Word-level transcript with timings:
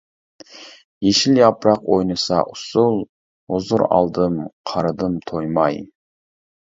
يېشىل 1.07 1.35
ياپراق 1.39 1.83
ئوينىسا 1.95 2.39
ئۇسسۇل، 2.53 2.97
ھۇزۇر 3.53 3.85
ئالدىم-قارىدىم 3.91 5.21
تويماي. 5.33 5.79